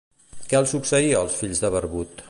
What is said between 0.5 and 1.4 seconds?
Què els succeïa als